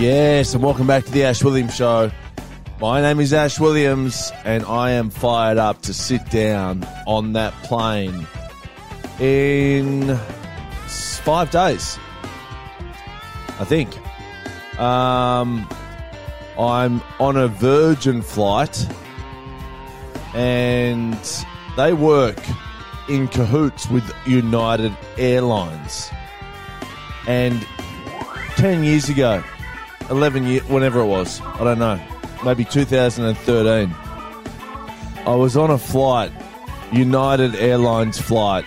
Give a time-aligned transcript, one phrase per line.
[0.00, 2.10] Yes, and welcome back to the Ash Williams Show.
[2.80, 7.52] My name is Ash Williams, and I am fired up to sit down on that
[7.64, 8.26] plane
[9.18, 10.16] in
[10.86, 11.98] five days.
[13.58, 13.94] I think.
[14.80, 15.68] Um,
[16.58, 18.88] I'm on a Virgin flight,
[20.32, 21.44] and
[21.76, 22.42] they work
[23.10, 26.10] in cahoots with United Airlines.
[27.26, 27.60] And
[28.56, 29.44] 10 years ago,
[30.10, 32.00] 11 years, whenever it was, I don't know,
[32.44, 33.94] maybe 2013,
[35.26, 36.32] I was on a flight,
[36.92, 38.64] United Airlines flight,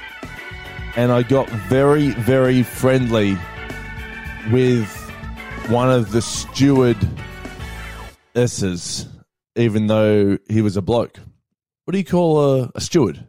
[0.96, 3.38] and I got very, very friendly
[4.52, 4.88] with
[5.68, 9.08] one of the stewardesses,
[9.58, 11.18] even though he was a bloke.
[11.84, 13.28] What do you call a, a steward?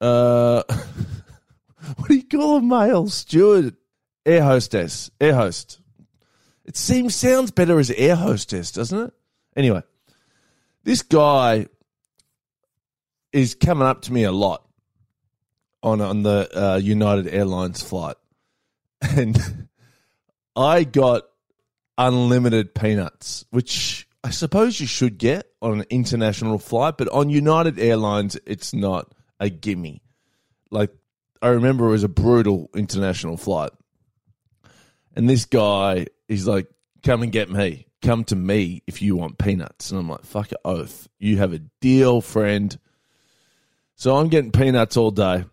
[0.00, 0.62] Uh,
[1.96, 3.76] what do you call a male steward?
[4.24, 5.81] Air hostess, air host.
[6.64, 9.14] It seems sounds better as air hostess, doesn't it?
[9.56, 9.82] Anyway,
[10.84, 11.66] this guy
[13.32, 14.66] is coming up to me a lot
[15.82, 18.16] on on the uh, United Airlines flight,
[19.00, 19.68] and
[20.54, 21.24] I got
[21.98, 27.78] unlimited peanuts, which I suppose you should get on an international flight, but on United
[27.78, 30.02] Airlines, it's not a gimme.
[30.70, 30.90] Like
[31.40, 33.72] I remember, it was a brutal international flight.
[35.14, 36.66] And this guy, he's like,
[37.02, 37.86] come and get me.
[38.00, 39.90] Come to me if you want peanuts.
[39.90, 41.08] And I'm like, fuck it, oath.
[41.18, 42.76] You have a deal, friend.
[43.94, 45.44] So I'm getting peanuts all day,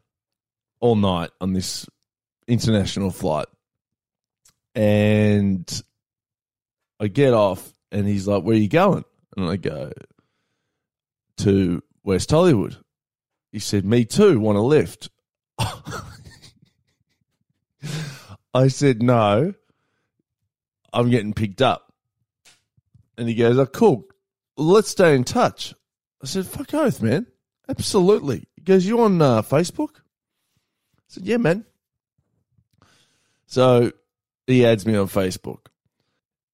[0.79, 1.85] all night on this
[2.47, 3.47] international flight.
[4.73, 5.69] And
[6.99, 9.03] I get off and he's like, where are you going?
[9.37, 9.91] And I go,
[11.37, 12.77] to West Hollywood.
[13.51, 15.09] He said, me too, want a lift.
[18.53, 19.53] I said, no,
[20.93, 21.93] I'm getting picked up.
[23.17, 24.05] And he goes, oh, cool.
[24.57, 25.73] Let's stay in touch.
[26.23, 27.27] I said, fuck oath, man.
[27.67, 28.47] Absolutely.
[28.55, 29.97] He goes, you on uh, Facebook?
[29.97, 31.65] I said, yeah, man.
[33.45, 33.91] So
[34.47, 35.67] he adds me on Facebook.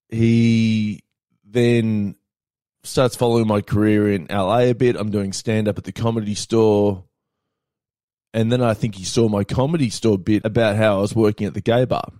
[0.09, 1.03] He
[1.43, 2.15] then
[2.83, 4.95] starts following my career in LA a bit.
[4.95, 7.05] I'm doing stand up at the comedy store.
[8.33, 11.47] And then I think he saw my comedy store bit about how I was working
[11.47, 12.11] at the gay bar.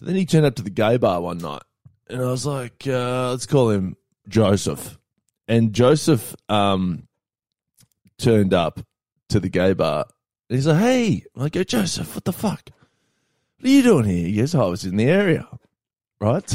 [0.00, 1.60] So then he turned up to the gay bar one night.
[2.08, 4.98] And I was like, uh, let's call him Joseph.
[5.46, 7.06] And Joseph um,
[8.16, 8.80] turned up
[9.28, 10.06] to the gay bar.
[10.48, 11.24] And he's like, hey.
[11.38, 12.70] I go, Joseph, what the fuck?
[13.58, 14.26] What are you doing here?
[14.26, 15.46] He goes, oh, I was in the area.
[16.18, 16.50] Right?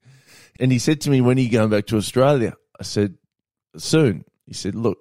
[0.58, 2.56] and he said to me, when are you going back to Australia?
[2.80, 3.14] I said,
[3.76, 4.24] soon.
[4.46, 4.98] He said, look,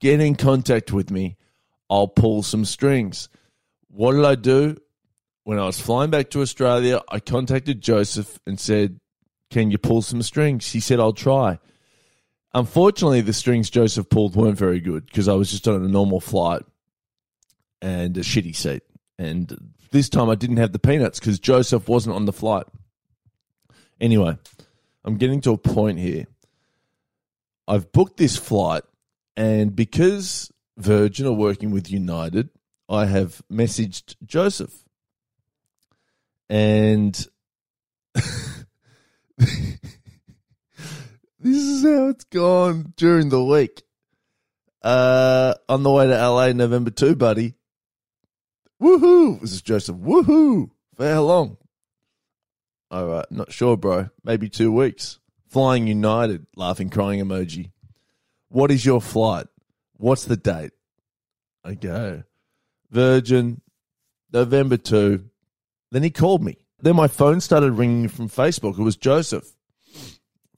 [0.00, 1.36] get in contact with me.
[1.88, 3.28] I'll pull some strings.
[3.86, 4.78] What did I do?
[5.50, 9.00] When I was flying back to Australia, I contacted Joseph and said,
[9.50, 10.70] Can you pull some strings?
[10.70, 11.58] He said, I'll try.
[12.54, 16.20] Unfortunately, the strings Joseph pulled weren't very good because I was just on a normal
[16.20, 16.62] flight
[17.82, 18.84] and a shitty seat.
[19.18, 22.66] And this time I didn't have the peanuts because Joseph wasn't on the flight.
[24.00, 24.38] Anyway,
[25.04, 26.26] I'm getting to a point here.
[27.66, 28.84] I've booked this flight,
[29.36, 32.50] and because Virgin are working with United,
[32.88, 34.84] I have messaged Joseph.
[36.50, 37.14] And
[38.14, 38.58] this
[41.38, 43.84] is how it's gone during the week.
[44.82, 47.54] Uh, on the way to LA November 2, buddy.
[48.82, 49.40] Woohoo!
[49.40, 49.94] This is Joseph.
[49.94, 50.70] Woohoo!
[50.96, 51.56] For how long?
[52.90, 54.08] All right, not sure, bro.
[54.24, 55.20] Maybe two weeks.
[55.46, 57.70] Flying United, laughing, crying emoji.
[58.48, 59.46] What is your flight?
[59.98, 60.72] What's the date?
[61.62, 62.24] I go,
[62.90, 63.60] Virgin,
[64.32, 65.29] November 2.
[65.90, 66.56] Then he called me.
[66.80, 68.78] Then my phone started ringing from Facebook.
[68.78, 69.52] It was Joseph.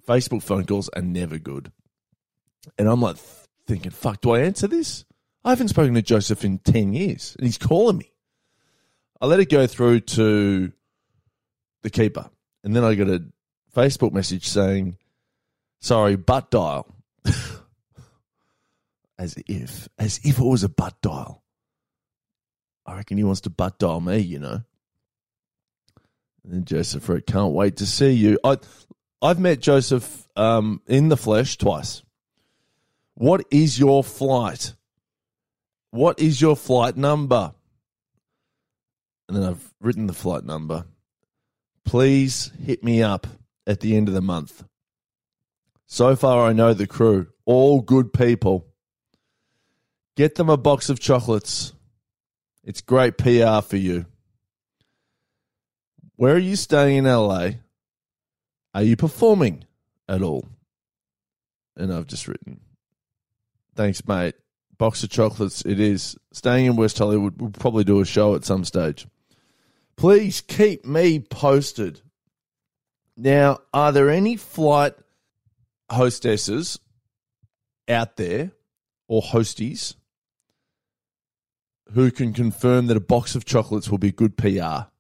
[0.07, 1.73] Facebook phone calls are never good.
[2.79, 3.17] And I'm like
[3.67, 5.05] thinking, fuck, do I answer this?
[5.45, 8.13] I haven't spoken to Joseph in 10 years and he's calling me.
[9.21, 10.73] I let it go through to
[11.83, 12.31] the keeper.
[12.65, 13.25] And then I got a
[13.75, 14.97] Facebook message saying,
[15.81, 16.87] sorry, butt dial.
[19.19, 21.43] as if, as if it was a butt dial.
[22.85, 24.63] I reckon he wants to butt dial me, you know.
[26.45, 28.39] And Joseph wrote, can't wait to see you.
[28.43, 28.59] I,
[29.21, 32.03] I've met Joseph um, in the flesh twice.
[33.15, 34.75] What is your flight?
[35.91, 37.53] What is your flight number?
[39.29, 40.87] And then I've written the flight number.
[41.85, 43.27] Please hit me up
[43.67, 44.65] at the end of the month.
[45.87, 48.67] So far, I know the crew, all good people.
[50.17, 51.73] Get them a box of chocolates.
[52.65, 54.07] It's great PR for you.
[56.23, 57.49] Where are you staying in LA?
[58.75, 59.65] Are you performing
[60.09, 60.47] at all?
[61.77, 62.61] And I've just written,
[63.75, 64.37] thanks, mate.
[64.79, 66.17] Box of chocolates, it is.
[66.33, 69.05] Staying in West Hollywood, we'll probably do a show at some stage.
[69.97, 72.03] Please keep me posted.
[73.17, 74.95] Now, are there any flight
[75.91, 76.79] hostesses
[77.89, 78.53] out there
[79.09, 79.97] or hosties
[81.95, 84.92] who can confirm that a box of chocolates will be good PR?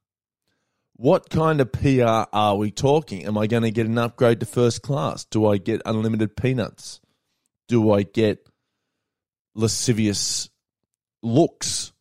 [1.02, 3.26] What kind of PR are we talking?
[3.26, 5.25] Am I going to get an upgrade to first class?
[5.25, 7.00] Do I get unlimited peanuts?
[7.66, 8.49] Do I get
[9.56, 10.49] lascivious
[11.20, 11.93] looks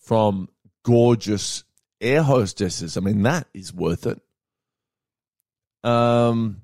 [0.00, 0.50] from
[0.82, 1.64] gorgeous
[1.98, 2.98] air hostesses?
[2.98, 4.20] I mean, that is worth it.
[5.82, 6.60] Um,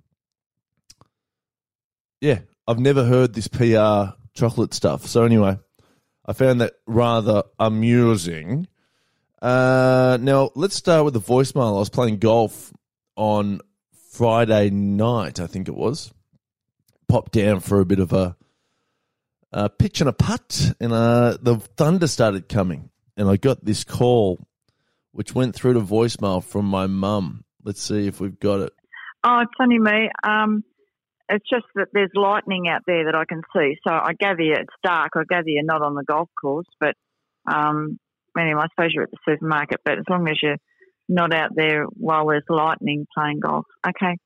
[2.21, 5.07] yeah, I've never heard this PR chocolate stuff.
[5.07, 5.59] So anyway,
[6.27, 8.69] I found that rather amusing.
[9.41, 11.77] Uh, now let's start with the voicemail.
[11.77, 12.73] I was playing golf
[13.17, 13.61] on
[14.13, 16.13] Friday night, I think it was.
[17.09, 18.37] Popped down for a bit of a,
[19.53, 23.85] a pitch and a putt, and uh, the thunder started coming, and I got this
[23.85, 24.39] call,
[25.13, 27.45] which went through to voicemail from my mum.
[27.65, 28.73] Let's see if we've got it.
[29.25, 30.11] Oh, it's only me.
[30.27, 30.65] Um,
[31.29, 33.77] it's just that there's lightning out there that I can see.
[33.87, 35.13] So I gather you, it's dark.
[35.15, 36.95] I gather you're not on the golf course, but
[37.51, 37.99] um,
[38.39, 39.81] I suppose you're at the supermarket.
[39.85, 40.57] But as long as you're
[41.09, 43.67] not out there while there's lightning playing golf.
[43.87, 44.17] Okay.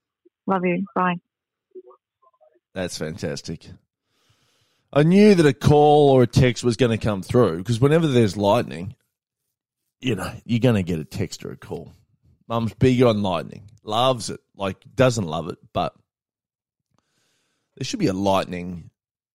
[0.47, 0.85] Love you.
[0.95, 1.17] Bye.
[2.75, 3.69] That's fantastic.
[4.93, 8.07] I knew that a call or a text was going to come through because whenever
[8.07, 8.95] there's lightning,
[10.01, 11.93] you know, you're going to get a text or a call.
[12.49, 14.41] Mum's big on lightning, loves it.
[14.57, 15.95] Like, doesn't love it, but
[17.77, 18.91] there should be a lightning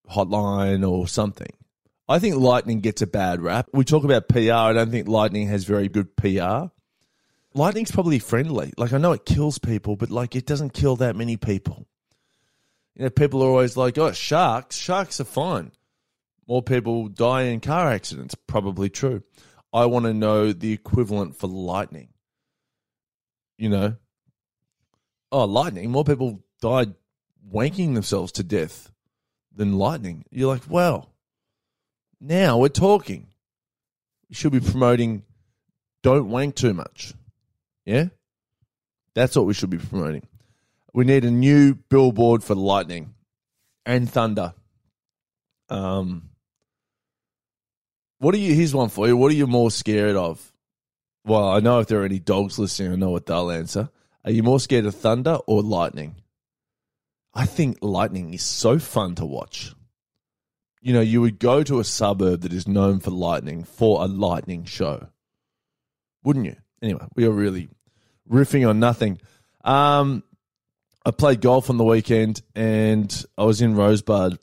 [0.09, 1.51] hotline or something.
[2.09, 3.67] I think lightning gets a bad rap.
[3.73, 4.51] We talk about PR.
[4.51, 6.67] I don't think lightning has very good PR.
[7.53, 8.73] Lightning's probably friendly.
[8.77, 11.87] Like I know it kills people, but like it doesn't kill that many people.
[12.95, 14.77] You know, people are always like, "Oh, sharks!
[14.77, 15.71] Sharks are fine."
[16.47, 18.35] More people die in car accidents.
[18.35, 19.23] Probably true.
[19.73, 22.09] I want to know the equivalent for lightning.
[23.57, 23.95] You know,
[25.31, 25.91] oh, lightning.
[25.91, 26.93] More people died
[27.51, 28.91] wanking themselves to death
[29.53, 30.25] than lightning.
[30.31, 31.09] You're like, wow.
[32.19, 33.27] Now we're talking.
[34.29, 35.23] We should be promoting
[36.03, 37.13] don't wank too much.
[37.85, 38.05] Yeah?
[39.13, 40.27] That's what we should be promoting.
[40.93, 43.13] We need a new billboard for lightning
[43.85, 44.53] and thunder.
[45.69, 46.29] Um
[48.19, 49.15] what are you here's one for you.
[49.15, 50.53] What are you more scared of?
[51.23, 53.89] Well, I know if there are any dogs listening, I know what they'll answer.
[54.23, 56.15] Are you more scared of thunder or lightning?
[57.33, 59.73] I think lightning is so fun to watch.
[60.81, 64.07] You know, you would go to a suburb that is known for lightning for a
[64.07, 65.07] lightning show,
[66.23, 66.55] wouldn't you?
[66.81, 67.69] Anyway, we are really
[68.29, 69.19] riffing on nothing.
[69.63, 70.23] Um,
[71.05, 74.37] I played golf on the weekend and I was in Rosebud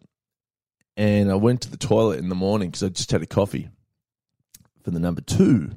[0.96, 3.69] and I went to the toilet in the morning because I just had a coffee
[4.82, 5.72] for the number two.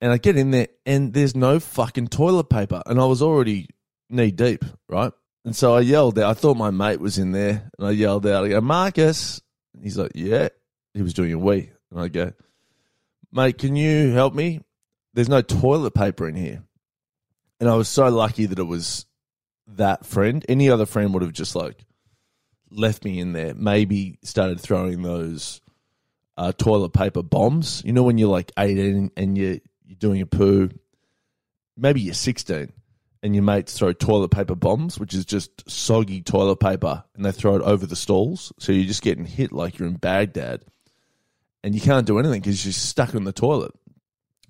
[0.00, 2.82] And I get in there and there's no fucking toilet paper.
[2.86, 3.68] And I was already
[4.08, 5.12] knee deep, right?
[5.44, 6.30] And so I yelled out.
[6.30, 9.40] I thought my mate was in there, and I yelled out, "I go, Marcus!"
[9.74, 10.48] And he's like, "Yeah."
[10.92, 12.32] He was doing a wee, and I go,
[13.32, 14.60] "Mate, can you help me?
[15.14, 16.62] There's no toilet paper in here."
[17.58, 19.06] And I was so lucky that it was
[19.66, 20.44] that friend.
[20.48, 21.84] Any other friend would have just like
[22.70, 23.54] left me in there.
[23.54, 25.60] Maybe started throwing those
[26.36, 27.82] uh, toilet paper bombs.
[27.84, 30.70] You know when you're like 18 and you're, you're doing a poo.
[31.76, 32.72] Maybe you're 16
[33.22, 37.32] and your mates throw toilet paper bombs, which is just soggy toilet paper, and they
[37.32, 38.52] throw it over the stalls.
[38.58, 40.64] So you're just getting hit like you're in Baghdad,
[41.62, 43.72] and you can't do anything because you're stuck in the toilet.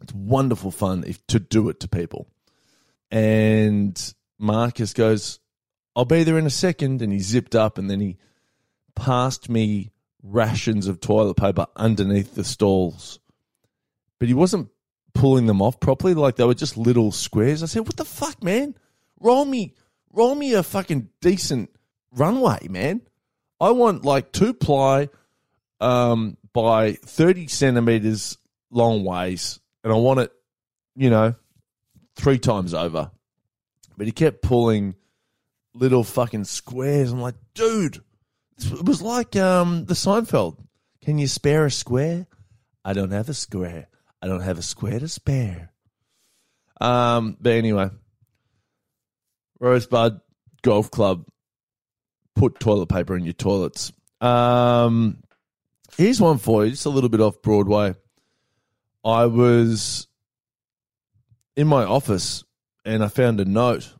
[0.02, 2.28] It's wonderful fun if, to do it to people.
[3.10, 5.40] And Marcus goes,
[5.94, 7.02] I'll be there in a second.
[7.02, 8.16] And he zipped up and then he
[8.94, 9.90] passed me
[10.22, 13.18] rations of toilet paper underneath the stalls.
[14.18, 14.68] But he wasn't
[15.14, 16.14] pulling them off properly.
[16.14, 17.62] Like they were just little squares.
[17.62, 18.74] I said, "What the fuck, man?
[19.18, 19.74] Roll me,
[20.12, 21.70] roll me a fucking decent
[22.12, 23.02] runway, man.
[23.60, 25.08] I want like two ply,
[25.80, 28.38] um, by thirty centimeters
[28.70, 30.32] long ways, and I want it,
[30.96, 31.34] you know,
[32.16, 33.10] three times over."
[33.96, 34.94] But he kept pulling
[35.74, 37.12] little fucking squares.
[37.12, 38.02] I'm like, dude,
[38.58, 40.58] it was like um the Seinfeld.
[41.02, 42.26] Can you spare a square?
[42.84, 43.88] I don't have a square.
[44.22, 45.72] I don't have a square to spare.
[46.80, 47.90] Um, but anyway,
[49.58, 50.20] Rosebud
[50.62, 51.26] Golf Club,
[52.34, 53.92] put toilet paper in your toilets.
[54.20, 55.22] Um,
[55.96, 57.94] here's one for you, just a little bit off Broadway.
[59.04, 60.06] I was
[61.56, 62.44] in my office
[62.84, 63.94] and I found a note.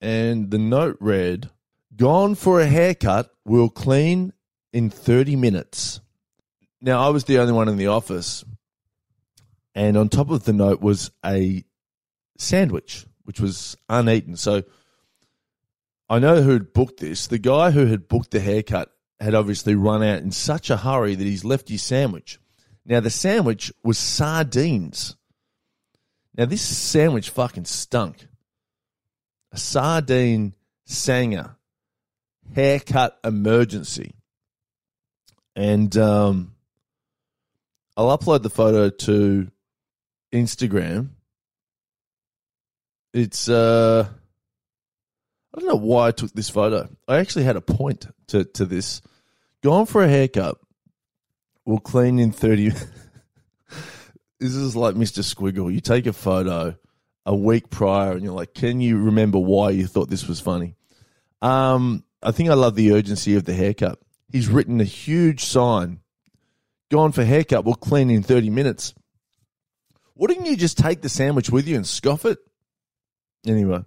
[0.00, 1.50] And the note read,
[1.96, 4.32] Gone for a haircut, we'll clean
[4.72, 6.00] in 30 minutes.
[6.80, 8.44] Now, I was the only one in the office.
[9.74, 11.64] And on top of the note was a
[12.38, 14.36] sandwich, which was uneaten.
[14.36, 14.62] So
[16.08, 17.26] I know who had booked this.
[17.26, 18.90] The guy who had booked the haircut
[19.20, 22.38] had obviously run out in such a hurry that he's left his sandwich.
[22.84, 25.16] Now, the sandwich was sardines.
[26.36, 28.28] Now, this sandwich fucking stunk.
[29.52, 30.54] A sardine
[30.84, 31.56] sanger
[32.54, 34.14] haircut emergency.
[35.56, 36.54] And um,
[37.96, 39.50] I'll upload the photo to
[40.34, 41.10] Instagram.
[43.12, 44.08] It's uh
[45.54, 46.88] I don't know why I took this photo.
[47.06, 49.00] I actually had a point to, to this.
[49.62, 50.58] Going for a haircut.
[51.64, 52.72] We'll clean in 30
[54.40, 55.22] This is like Mr.
[55.22, 55.72] Squiggle.
[55.72, 56.76] You take a photo
[57.24, 60.74] a week prior and you're like, can you remember why you thought this was funny?
[61.40, 64.00] Um, I think I love the urgency of the haircut.
[64.30, 66.00] He's written a huge sign.
[66.90, 67.64] Gone for haircut.
[67.64, 68.92] We'll clean in 30 minutes.
[70.16, 72.38] Wouldn't you just take the sandwich with you and scoff it?
[73.46, 73.84] Anyway,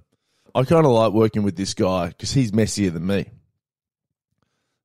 [0.53, 3.29] I kind of like working with this guy because he's messier than me.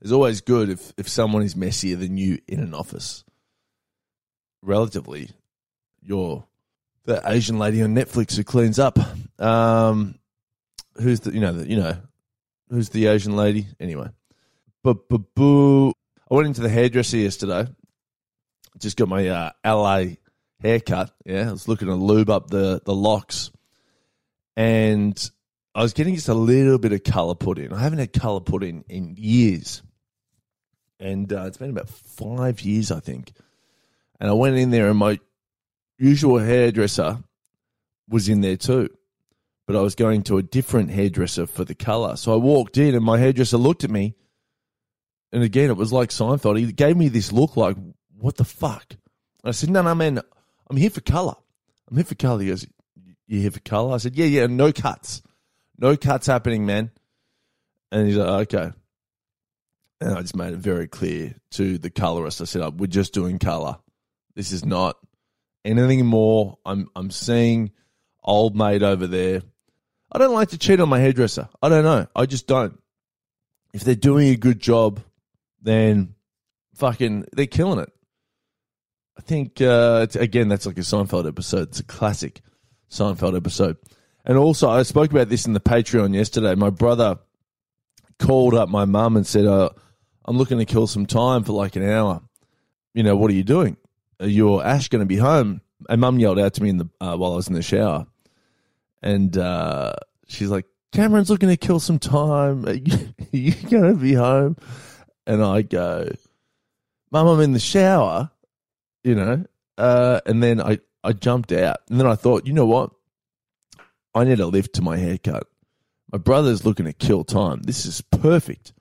[0.00, 3.24] It's always good if, if someone is messier than you in an office.
[4.62, 5.30] Relatively,
[6.00, 6.44] you're
[7.04, 8.98] the Asian lady on Netflix who cleans up.
[9.38, 10.16] Um,
[11.00, 11.96] who's the you know the, you know
[12.68, 14.08] who's the Asian lady anyway?
[14.82, 15.90] But boo.
[15.90, 17.66] I went into the hairdresser yesterday.
[18.78, 20.14] Just got my uh, LA
[20.62, 21.14] haircut.
[21.24, 23.50] Yeah, I was looking to lube up the the locks,
[24.56, 25.30] and
[25.74, 27.72] I was getting just a little bit of color put in.
[27.72, 29.82] I haven't had color put in in years,
[31.00, 33.32] and uh, it's been about five years, I think.
[34.20, 35.18] And I went in there, and my
[35.98, 37.18] usual hairdresser
[38.08, 38.88] was in there too,
[39.66, 42.16] but I was going to a different hairdresser for the color.
[42.16, 44.14] So I walked in, and my hairdresser looked at me,
[45.32, 46.58] and again, it was like Seinfeld.
[46.58, 47.76] He gave me this look like,
[48.18, 48.96] "What the fuck?"
[49.42, 50.20] I said, "No, no, man,
[50.72, 51.34] I'm here for color.
[51.90, 52.66] I'm here for color." He goes,
[53.26, 55.22] "You here for color?" I said, "Yeah, yeah, no cuts."
[55.78, 56.92] No cuts happening, man.
[57.90, 58.70] And he's like, okay.
[60.00, 62.40] And I just made it very clear to the colorist.
[62.40, 63.78] I said, oh, we're just doing color.
[64.36, 64.96] This is not
[65.64, 66.58] anything more.
[66.64, 67.72] I'm I'm seeing
[68.22, 69.42] old mate over there.
[70.12, 71.48] I don't like to cheat on my hairdresser.
[71.60, 72.06] I don't know.
[72.14, 72.80] I just don't.
[73.74, 75.00] If they're doing a good job,
[75.60, 76.14] then
[76.76, 77.92] fucking they're killing it.
[79.16, 81.68] I think uh, again that's like a Seinfeld episode.
[81.68, 82.40] It's a classic
[82.90, 83.76] Seinfeld episode.
[84.24, 86.54] And also, I spoke about this in the Patreon yesterday.
[86.54, 87.18] My brother
[88.18, 89.70] called up my mum and said, uh,
[90.24, 92.22] I'm looking to kill some time for like an hour.
[92.94, 93.76] You know, what are you doing?
[94.20, 95.60] Are you or Ash going to be home?
[95.88, 98.06] And mum yelled out to me in the uh, while I was in the shower.
[99.02, 99.94] And uh,
[100.28, 102.64] she's like, Cameron's looking to kill some time.
[102.66, 104.56] Are you, you going to be home?
[105.26, 106.08] And I go,
[107.10, 108.30] Mum, I'm in the shower,
[109.04, 109.44] you know.
[109.78, 111.78] Uh, and then I, I jumped out.
[111.88, 112.90] And then I thought, you know what?
[114.14, 115.46] I need a lift to my haircut.
[116.10, 117.62] My brother's looking to kill time.
[117.62, 118.72] This is perfect.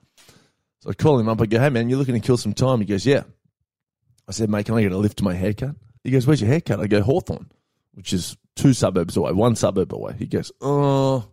[0.80, 1.40] So I call him up.
[1.40, 2.80] I go, hey, man, you're looking to kill some time?
[2.80, 3.22] He goes, yeah.
[4.28, 5.74] I said, mate, can I get a lift to my haircut?
[6.04, 6.80] He goes, where's your haircut?
[6.80, 7.50] I go, Hawthorn,
[7.92, 10.14] which is two suburbs away, one suburb away.
[10.18, 11.28] He goes, oh,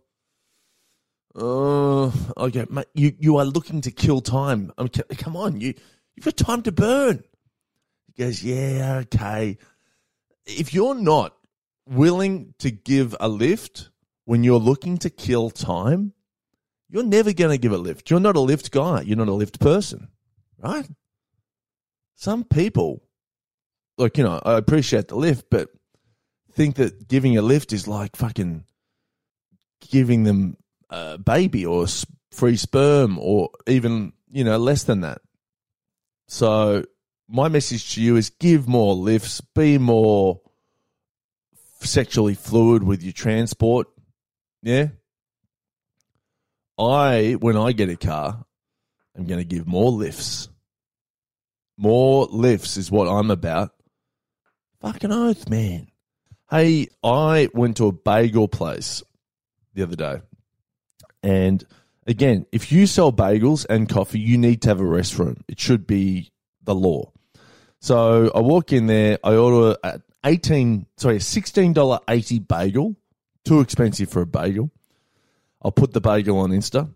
[1.34, 2.32] oh.
[2.36, 4.72] I go, mate, you, you are looking to kill time.
[4.78, 5.74] I mean, come on, you,
[6.14, 7.24] you've got time to burn.
[8.14, 9.58] He goes, yeah, okay.
[10.46, 11.36] If you're not
[11.86, 13.90] willing to give a lift
[14.24, 16.12] when you're looking to kill time,
[16.88, 18.10] you're never going to give a lift.
[18.10, 19.02] You're not a lift guy.
[19.02, 20.08] You're not a lift person,
[20.58, 20.88] right?
[22.16, 23.02] Some people,
[23.96, 25.70] like, you know, I appreciate the lift, but
[26.52, 28.64] think that giving a lift is like fucking
[29.88, 30.56] giving them
[30.90, 31.86] a baby or
[32.32, 35.22] free sperm or even, you know, less than that.
[36.26, 36.84] So,
[37.30, 40.40] my message to you is give more lifts, be more
[41.80, 43.86] sexually fluid with your transport.
[44.62, 44.88] Yeah.
[46.78, 48.44] I, when I get a car,
[49.16, 50.48] I'm going to give more lifts.
[51.76, 53.70] More lifts is what I'm about.
[54.80, 55.88] Fucking oath, man.
[56.50, 59.02] Hey, I went to a bagel place
[59.74, 60.20] the other day.
[61.22, 61.64] And
[62.06, 65.42] again, if you sell bagels and coffee, you need to have a restroom.
[65.48, 66.32] It should be
[66.64, 67.12] the law.
[67.80, 72.96] So I walk in there, I order a eighteen sorry a sixteen dollar eighty bagel,
[73.44, 74.70] too expensive for a bagel.
[75.62, 76.92] I'll put the bagel on Insta,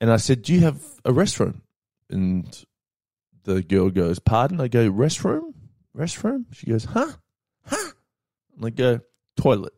[0.00, 1.60] and I said, "Do you have a restroom?"
[2.10, 2.64] And
[3.44, 5.54] the girl goes, "Pardon?" I go, "Restroom,
[5.96, 7.12] restroom." She goes, "Huh,
[7.64, 7.90] huh?"
[8.56, 9.00] And I go,
[9.36, 9.72] "Toilet."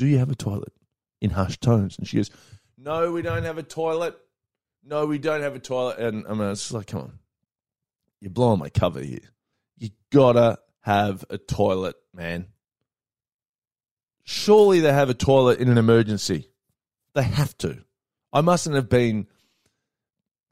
[0.00, 0.72] Do you have a toilet?
[1.20, 1.98] In hushed tones.
[1.98, 2.30] And she goes,
[2.78, 4.16] No, we don't have a toilet.
[4.82, 5.98] No, we don't have a toilet.
[5.98, 7.18] And I mean, it's just like, come on.
[8.20, 9.20] You're blowing my cover here.
[9.78, 12.46] You gotta have a toilet, man.
[14.24, 16.48] Surely they have a toilet in an emergency.
[17.14, 17.84] They have to.
[18.32, 19.26] I mustn't have been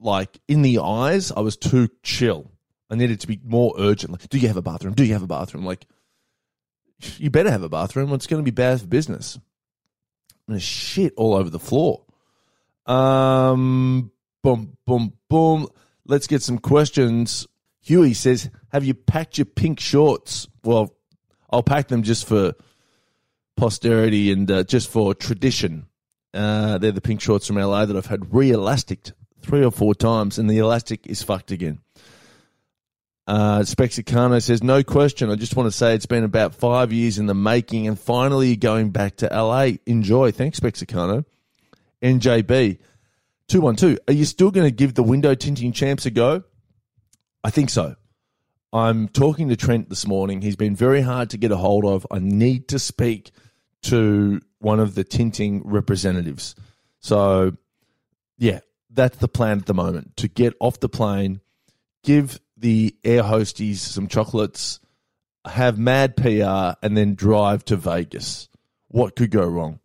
[0.00, 1.30] like in the eyes.
[1.30, 2.50] I was too chill.
[2.90, 4.12] I needed to be more urgent.
[4.12, 4.94] Like, do you have a bathroom?
[4.94, 5.64] Do you have a bathroom?
[5.64, 5.86] Like,
[7.18, 8.12] you better have a bathroom.
[8.12, 9.38] It's going to be bad for business.
[10.48, 12.04] And shit all over the floor.
[12.86, 14.10] Um,
[14.42, 15.68] boom, boom, boom.
[16.06, 17.46] Let's get some questions.
[17.88, 20.94] Huey says, "Have you packed your pink shorts?" Well,
[21.48, 22.52] I'll pack them just for
[23.56, 25.86] posterity and uh, just for tradition.
[26.34, 30.38] Uh, they're the pink shorts from LA that I've had re-elasticed three or four times,
[30.38, 31.80] and the elastic is fucked again.
[33.26, 35.30] Uh, Spexicano says, no question.
[35.30, 38.56] I just want to say it's been about five years in the making and finally
[38.56, 39.72] going back to LA.
[39.86, 40.30] Enjoy.
[40.30, 41.24] Thanks, Spexicano.
[42.02, 42.78] NJB,
[43.48, 43.98] 212.
[44.08, 46.44] Are you still going to give the window tinting champs a go?
[47.44, 47.96] I think so.
[48.72, 50.42] I'm talking to Trent this morning.
[50.42, 52.06] He's been very hard to get a hold of.
[52.10, 53.30] I need to speak
[53.82, 56.54] to one of the tinting representatives.
[57.00, 57.56] So,
[58.36, 61.40] yeah, that's the plan at the moment to get off the plane,
[62.02, 64.80] give the air hosties some chocolates,
[65.46, 68.48] have mad PR, and then drive to Vegas.
[68.88, 69.80] What could go wrong?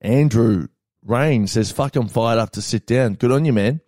[0.00, 0.68] Andrew
[1.04, 3.14] Rain says, fuck, I'm fired up to sit down.
[3.14, 3.80] Good on you, man.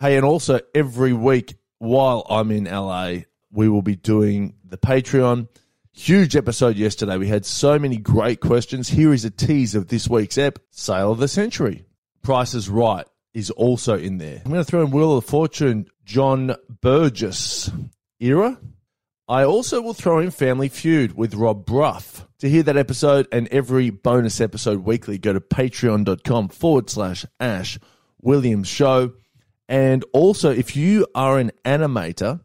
[0.00, 5.48] Hey, and also every week while I'm in LA, we will be doing the Patreon.
[5.92, 7.16] Huge episode yesterday.
[7.16, 8.88] We had so many great questions.
[8.88, 11.84] Here is a tease of this week's ep Sale of the Century.
[12.22, 14.42] Price is Right is also in there.
[14.44, 17.70] I'm going to throw in Wheel of Fortune, John Burgess
[18.20, 18.58] era.
[19.26, 22.26] I also will throw in Family Feud with Rob Brough.
[22.40, 27.78] To hear that episode and every bonus episode weekly, go to patreon.com forward slash Ash
[28.20, 29.12] Williams Show.
[29.70, 32.40] And also, if you are an animator,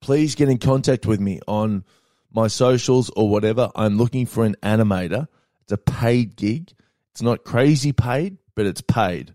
[0.00, 1.84] please get in contact with me on
[2.32, 3.70] my socials or whatever.
[3.74, 5.26] I'm looking for an animator.
[5.62, 6.70] It's a paid gig.
[7.10, 9.34] It's not crazy paid, but it's paid.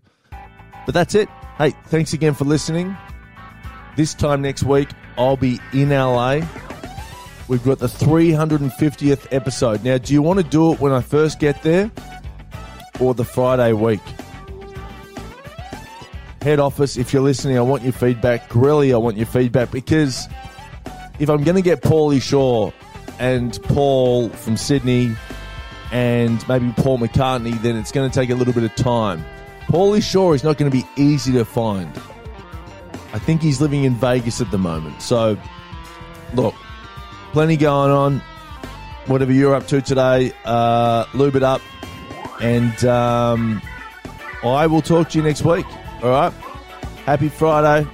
[0.86, 1.28] But that's it.
[1.58, 2.96] Hey, thanks again for listening.
[3.96, 4.88] This time next week,
[5.18, 6.40] I'll be in LA.
[7.48, 9.84] We've got the 350th episode.
[9.84, 11.92] Now, do you want to do it when I first get there
[12.98, 14.00] or the Friday week?
[16.44, 18.50] Head office, if you're listening, I want your feedback.
[18.50, 20.28] Grilly, I want your feedback because
[21.18, 22.70] if I'm going to get Pauly Shore
[23.18, 25.16] and Paul from Sydney
[25.90, 29.24] and maybe Paul McCartney, then it's going to take a little bit of time.
[29.68, 31.90] Pauly Shore is not going to be easy to find.
[33.14, 35.00] I think he's living in Vegas at the moment.
[35.00, 35.38] So,
[36.34, 36.54] look,
[37.32, 38.18] plenty going on.
[39.06, 41.62] Whatever you're up to today, uh, lube it up.
[42.42, 43.62] And um,
[44.44, 45.64] I will talk to you next week.
[46.04, 46.32] All right?
[47.06, 47.88] Happy Friday.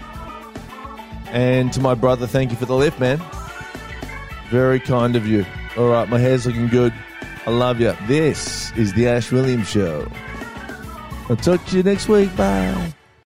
[1.27, 3.23] And to my brother, thank you for the lift, man.
[4.49, 5.47] Very kind of you.
[5.77, 6.93] All right, my hair's looking good.
[7.47, 7.97] I love you.
[8.09, 10.11] This is the Ash Williams Show.
[11.29, 12.37] I'll talk to you next week.
[12.37, 12.95] Bye.